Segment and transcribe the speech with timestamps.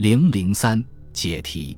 [0.00, 1.76] 零零三解题，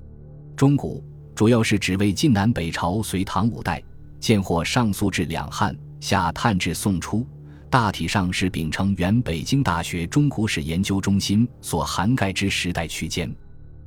[0.54, 1.02] 中古
[1.34, 3.82] 主要是指为晋南北朝隋唐五代，
[4.20, 7.26] 见或上溯至两汉，下探至宋初，
[7.68, 13.28] 大体上是秉承原北京大学中古史研究中心所涵盖之时代区间。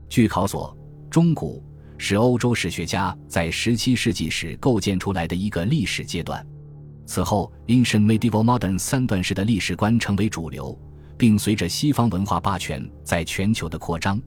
[0.10, 0.78] 据考索，
[1.10, 1.64] 中古
[1.98, 6.46] 是欧洲史学家在十七世纪时构建出来的一个历史阶段。
[7.06, 10.78] 此后，Ancient Medieval Modern 三段式的历史观成为主流。
[11.18, 14.22] 并随着西方文化霸权在全球的扩张，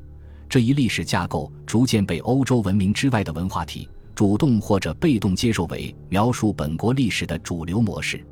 [0.49, 8.25] 这一历史架构逐渐被欧洲文明之外的文化体主动或者被动接受为描述本国历史的主流模式。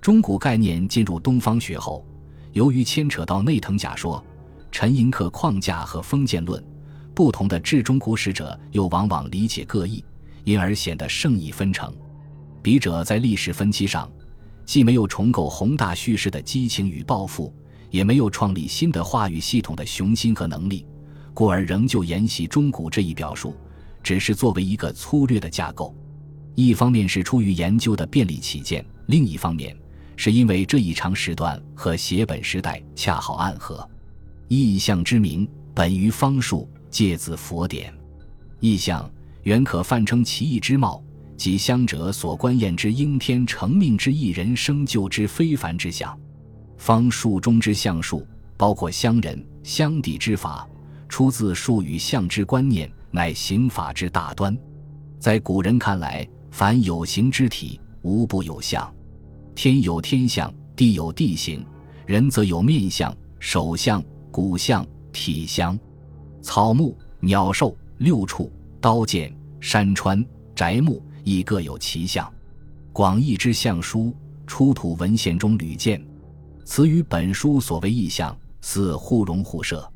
[0.00, 2.06] 中古概念进入东方学后，
[2.52, 4.22] 由于牵扯到内藤假说、
[4.70, 6.62] 陈寅恪框架和封建论，
[7.14, 10.04] 不同的至中古史者又往往理解各异，
[10.44, 11.92] 因而显得圣意纷呈。
[12.62, 14.10] 笔者在历史分期上，
[14.66, 17.52] 既没有重构宏大叙事的激情与抱负。
[17.94, 20.84] 也没有创立新的话语系统的雄心和能力，
[21.32, 23.54] 故而仍旧沿袭中古这一表述，
[24.02, 25.94] 只是作为一个粗略的架构。
[26.56, 29.76] 一方面是出于研究的便利起见，另一方面
[30.16, 33.88] 是因为这一长时段和写本时代恰好暗合。
[34.48, 37.94] 意象之名本于方术，借自佛典。
[38.58, 39.08] 意象
[39.44, 41.00] 原可泛称奇异之貌，
[41.36, 46.18] 即乡者所观验之应天成命之意人生就之非凡之象。
[46.76, 50.68] 方术中之相术，包括相人、相地之法，
[51.08, 54.56] 出自术与相之观念，乃刑法之大端。
[55.18, 58.92] 在古人看来，凡有形之体，无不有相。
[59.54, 61.64] 天有天相，地有地形，
[62.06, 65.78] 人则有面相、手相、骨相、体相。
[66.42, 70.22] 草木、鸟兽、六畜、刀剑、山川、
[70.54, 72.30] 宅木，亦各有其相。
[72.92, 74.14] 广义之相书，
[74.46, 76.04] 出土文献中屡见。
[76.64, 79.88] 此与本书所谓意象似互融互摄。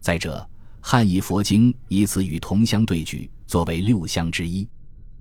[0.00, 0.48] 再者，
[0.80, 4.66] 汉译佛经以此与同乡对举，作为六相之一。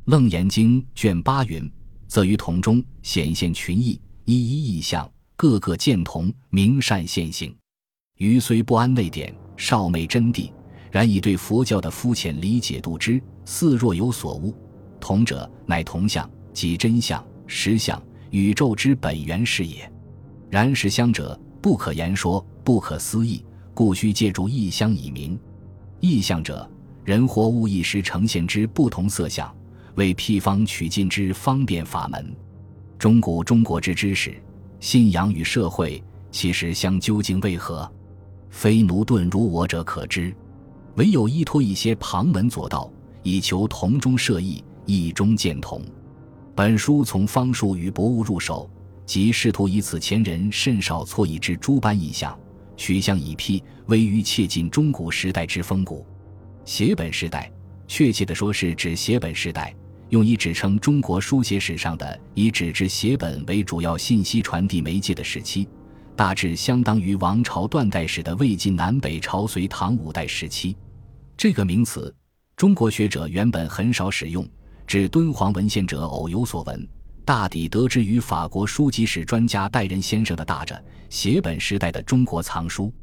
[0.05, 1.69] 楞严经卷八云，
[2.07, 7.55] 则于同中显现群异，一一异象，个个见同，明善现行。
[8.17, 10.51] 余虽不安内典，少昧真谛，
[10.91, 14.55] 然以对佛教的肤浅理解度之，似若有所悟。
[14.99, 19.91] 同者，乃同相，即真相、实相、宇宙之本源是也。
[20.55, 23.43] 然是相者不可言说，不可思议，
[23.73, 25.37] 故需借助异相以明。
[25.99, 26.65] 异象者，
[27.03, 29.53] 人或物一时呈现之不同色相，
[29.95, 32.33] 为辟方取尽之方便法门。
[32.97, 34.41] 中古中国之知识、
[34.79, 36.01] 信仰与社会，
[36.31, 37.91] 其实相究竟为何？
[38.49, 40.33] 非奴钝如我者可知。
[40.95, 42.89] 唯有依托一些旁门左道，
[43.23, 45.81] 以求同中摄异，异中见同。
[46.55, 48.69] 本书从方术与博物入手。
[49.05, 52.37] 即试图以此前人甚少错译之诸般意象，
[52.75, 56.05] 取象以辟，微于切近中古时代之风骨。
[56.65, 57.51] 写本时代，
[57.87, 59.73] 确切的说是指写本时代，
[60.09, 65.67] 用以指称中国书写史上的以纸质写本为主要信息传递媒介的时期，
[66.15, 70.75] 大致相当于王朝断代史的魏晋南北朝隋唐五代时期。
[71.37, 72.13] 这个名词，
[72.55, 74.47] 中国学者原本很少使用，
[74.87, 76.87] 指敦煌文献者偶有所闻。
[77.25, 82.93] 大抵得知于法国书籍史专家戴仁先生的大着写本时代的中国藏书。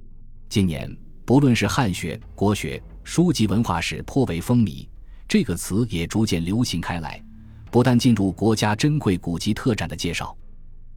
[0.48, 4.86] 近年，不论是汉学、国学、书籍文化史颇为风靡，
[5.26, 7.20] 这个词也逐渐流行开来。
[7.68, 10.36] 不但进入国家珍贵古籍特展的介绍，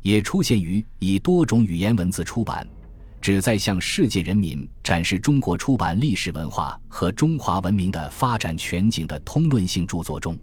[0.01, 2.67] 也出现于以多种语言文字出版，
[3.19, 10.37] 旨在向世界人民展示中国出版历史文化和中华文明的发展全景的通论性著作中。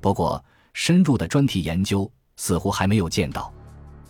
[0.00, 0.42] 不过，
[0.74, 3.50] 深入的专题研究似乎还没有见到。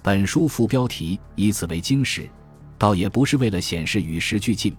[0.03, 2.29] 本书副标题以此为经史，
[2.77, 4.75] 倒也不是为了显示与时俱进，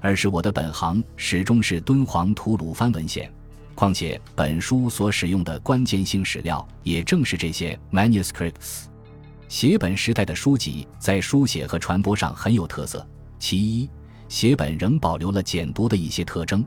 [0.00, 3.32] 而是我的本行始终是敦煌吐鲁番文献。
[3.74, 8.86] 况且本书所使用的关键性史料也正是这些 manuscripts。
[9.48, 13.06] 写本时代的书籍在书写和传播上很有特色。
[13.38, 13.88] 其一，
[14.28, 16.66] 写本仍保留了简牍的一些特征。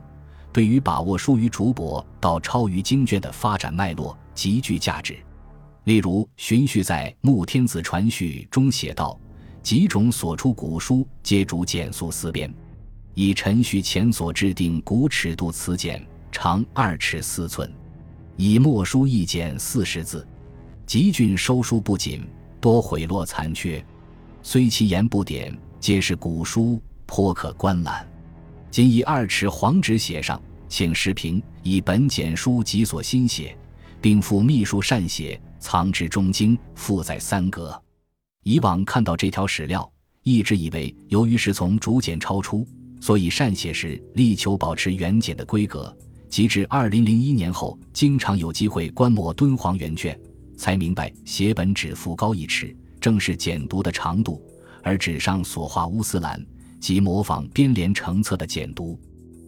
[0.52, 5.16] 对于把握疏于竹帛到超于经卷的发展脉络极具价值。
[5.84, 9.18] 例如，荀彧在《穆天子传序》中写道
[9.62, 12.52] ：“几种所出古书，皆逐简素思编，
[13.14, 17.68] 以陈序前所制定古尺度词简，长二尺四寸，
[18.36, 20.26] 以墨书一简四十字。
[20.86, 22.24] 集郡收书不紧，
[22.60, 23.84] 多毁落残缺，
[24.42, 28.08] 虽其言不典，皆是古书，颇可观览。”
[28.70, 33.54] 仅以二尺黄纸写上，请时评以本简书及所新写，
[34.02, 37.80] 并附秘书善写，藏至中经，附在三格。
[38.42, 39.88] 以往看到这条史料，
[40.24, 42.66] 一直以为由于是从竹简抄出，
[43.00, 45.96] 所以善写时力求保持原简的规格。
[46.28, 50.18] 及至二零零一年后，经常有机会观摩敦煌原卷，
[50.56, 54.42] 才明白写本只幅高一尺，正是简牍的长度，
[54.82, 56.44] 而纸上所画乌丝兰
[56.80, 58.98] 即模仿编连成册的简牍，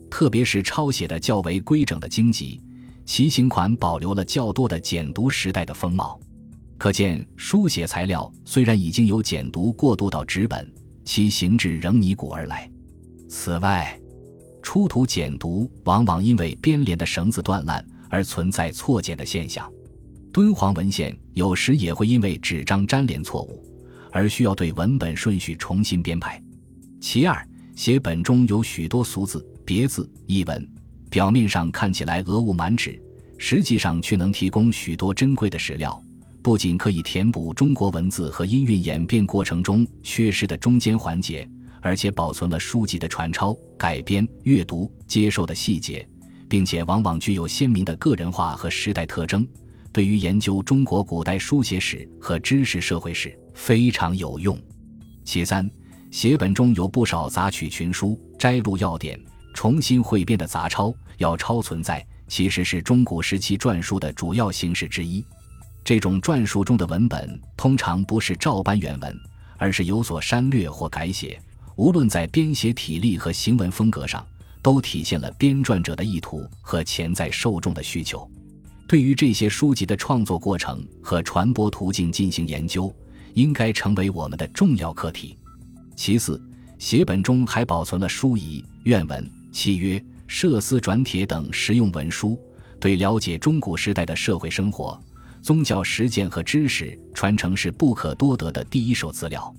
[0.08, 2.60] 特别是抄写的较为规整的经籍，
[3.04, 6.18] 其形款保留了较多的简牍时代的风貌。
[6.76, 10.70] 可见书写材料虽然已经由简牍过渡到纸本，
[11.04, 12.70] 其形制仍拟古而来。
[13.28, 13.98] 此外，
[14.62, 19.70] 出土简牍往往因为编连的绳子断烂而存在错剪的现象，
[20.32, 23.62] 敦煌文献有时也会因为纸张粘连错误
[24.10, 26.42] 而需要对文本顺序重新编排。
[27.00, 27.46] 其二，
[27.76, 30.68] 写本中有许多俗字、别字、译文，
[31.14, 33.00] 表面上看起来俄物满纸，
[33.38, 36.02] 实际上却能提供许多珍贵的史料，
[36.42, 41.48] 不仅可以填补中国文字和音韵演变过程中缺失的中间环节。
[41.80, 46.04] 而且保存了书籍的传抄、改编、阅读、接受的细节，
[46.48, 49.46] 并且往往具有鲜明的个人化和时代特征，
[49.92, 54.58] 对于研究中国古代书写史和知识社会史非常有用。
[55.24, 55.70] 其三，
[56.10, 59.20] 写本中有不少杂曲群书、摘录要点、
[59.54, 65.24] 重新汇编的杂抄、要抄存在，其实是中古时期篆书的主要形式之一。
[65.82, 69.16] 这种篆书中的文本通常不是照搬原文，
[69.56, 71.40] 而是有所删略或改写。
[71.76, 74.26] 无论在编写体例和行文风格上，
[74.62, 78.28] 都体现了编撰者的意图和潜在受众的需求。
[78.86, 82.94] 对于这些书籍的创作过程和传播途径进行研究，
[83.34, 85.36] 应该成为我们的重要课题。
[85.96, 86.40] 其次，
[86.78, 92.36] 写本中还保存了书仪、愿文、契约、社司转帖等实用文书，
[92.80, 95.00] 对了解中古时代的社会生活、
[95.40, 99.54] 宗教实践和知识传承是不可多得的第一手资料。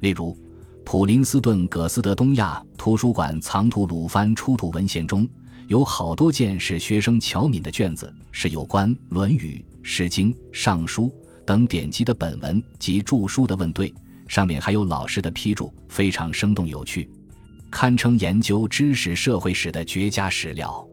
[0.00, 0.36] 例如，
[0.84, 5.26] 普林斯顿葛斯德东亚图书馆藏图鲁番出土文献中
[5.68, 11.04] 有好多件是学生乔敏的卷子，是有关《论语》《诗经》《尚书》
[11.46, 13.92] 等典籍的本文及著书的问对，
[14.28, 17.10] 上面还有老师的批注，非常生动有趣，
[17.70, 20.86] 堪称研究知识社会史的绝佳史料。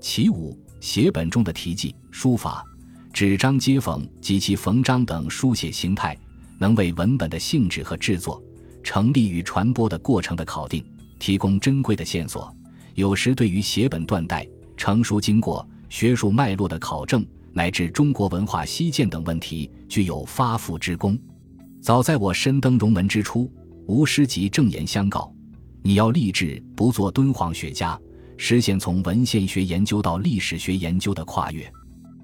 [0.00, 2.64] 其五，写本中的题记、书法、
[3.12, 6.16] 纸张接缝及其缝章等书写形态，
[6.58, 8.42] 能为文本的性质和制作。
[8.82, 10.84] 成立与传播的过程的考定，
[11.18, 12.54] 提供珍贵的线索。
[12.94, 14.46] 有时对于写本断代、
[14.76, 21.18] 成书经过、学术脉络的考证，乃至中国文化西渐等问题，具有发覆之功。
[21.80, 23.50] 早在我深登荣门之初，
[23.86, 25.33] 吴师即正言相告：
[25.86, 28.00] 你要立志不做敦煌学家，
[28.38, 31.70] 实现从文献学研究到历史学研究的跨越。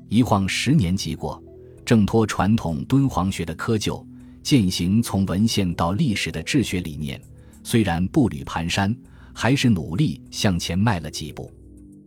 [0.08, 1.40] 一晃十年即过，
[1.84, 4.02] 挣脱传统敦煌学的窠臼。
[4.42, 7.20] 践行从文献到历史的治学理念，
[7.62, 8.96] 虽然步履蹒跚，
[9.34, 11.52] 还是努力向前迈了几步。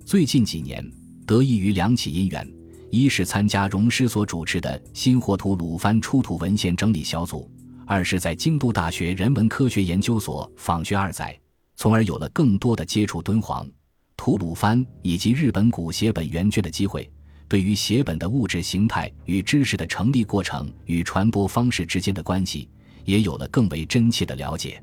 [0.04, 0.84] 最近几年，
[1.28, 2.52] 得益于两起因缘：
[2.90, 7.48] 一是参加荣师所主持的新火土鲁番出土文献整理小组；
[7.86, 11.40] 二是在京都大学人文科学研究所访学二载，
[11.76, 13.68] 从而有了更多的接触敦煌、
[14.16, 17.10] 吐鲁番以及日本古写本原卷的机会。
[17.50, 22.68] 对于写本的物质形态与知识的成立过程与传播方式之间的关系，
[23.06, 24.82] 也有了更为真切的了解。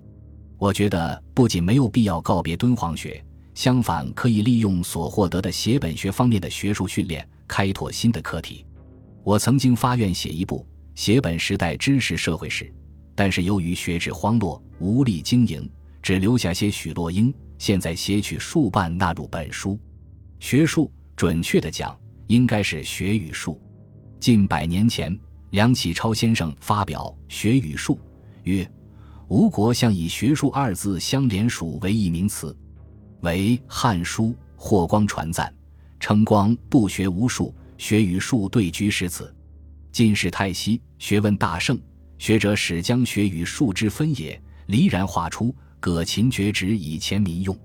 [0.57, 8.65] 我觉得不仅没有必要告别敦煌学，相反可以利用所获得的写本学方面的学术训练，开拓新的课题。
[9.25, 12.73] 我曾经发愿写一部写本时代知识社会史，
[13.17, 15.69] 但是由于学制荒落，无力经营，
[16.03, 17.33] 只留下些许落英。
[17.59, 19.79] 现在写取数半纳入本书，
[20.39, 21.99] 学术准确的讲。
[22.31, 23.61] 应该是学语术。
[24.21, 25.19] 近百年前，
[25.51, 27.95] 梁启超先生发表《学语术》，
[28.45, 28.71] 曰
[29.27, 32.57] ：“吴国相以学术二字相连属为一名词，
[33.23, 35.53] 为《汉书》霍光传赞，
[35.99, 39.35] 称光不学无术，学语术对居诗词。
[39.91, 41.77] 晋世太息，学问大盛，
[42.17, 47.58] 学者始将学与术之分也，离然画出，葛勤绝止以前民用。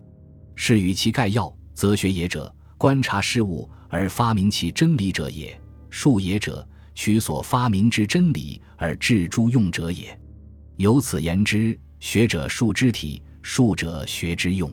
[0.55, 5.57] 是与其概要，则学也者，观察事物。”而发明其真理者也，
[5.89, 10.19] 术也者，取所发明之真理而置诸用者也。
[10.75, 14.69] 由此言之，学者术之体，术者学之用，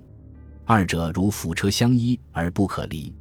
[0.64, 3.14] 二者如辅车相依而不可离。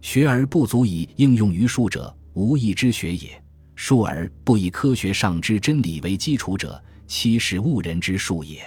[0.00, 3.28] 学而不足以应用于术者，无益之学也；
[3.74, 8.62] 术而不以科学上之真理为基础者，其实误人之术也。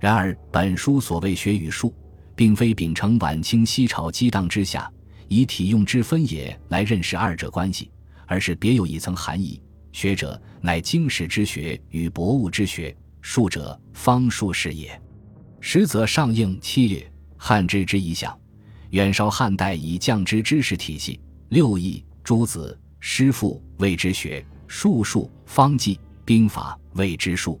[0.00, 1.94] 然而，本书所谓学与术，
[2.36, 4.90] 并非秉承晚清西朝激荡之下。
[5.30, 7.90] 以体用之分也来认识二者关系，
[8.26, 9.60] 而是别有一层含义。
[9.92, 14.98] 学者乃经史之学与博物之学，术者方术士也。
[15.60, 18.34] 实则上应七略，汉之之一象，
[18.90, 21.20] 远稍汉代以降之知识体系。
[21.50, 27.60] 六艺、诸子、诗赋谓之学，术数、方剂、兵法谓之术。